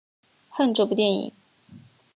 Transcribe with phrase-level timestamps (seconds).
[0.49, 1.31] 恨这部电影！